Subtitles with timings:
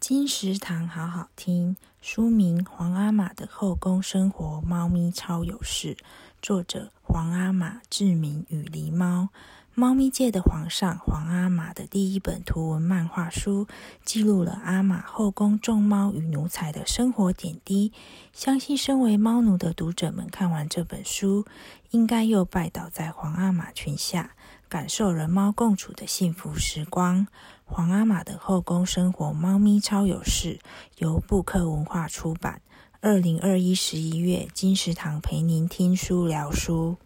[0.00, 5.94] 金石堂好好听，书名《皇阿玛的后宫生活猫咪超有事》，
[6.40, 9.28] 作者皇阿玛志明与狸猫。
[9.74, 13.68] 猫咪界的皇上皇阿玛的第一本图文漫画书，
[14.04, 17.92] 记录了阿玛后宫众猫与奴才的生活点滴。
[18.32, 21.46] 相信身为猫奴的读者们看完这本书，
[21.90, 24.32] 应该又拜倒在皇阿玛裙下，
[24.68, 27.28] 感受人猫共处的幸福时光。
[27.64, 30.58] 皇阿玛的后宫生活，猫咪超有事，
[30.98, 32.60] 由布克文化出版。
[33.00, 36.96] 二零二一十一月，金石堂陪您听书聊书。